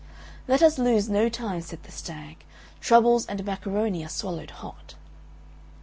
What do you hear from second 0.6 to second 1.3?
us lose no